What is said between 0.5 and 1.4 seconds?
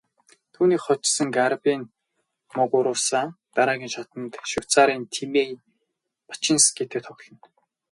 Түүнийг хожсон